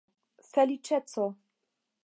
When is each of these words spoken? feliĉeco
feliĉeco 0.47 1.29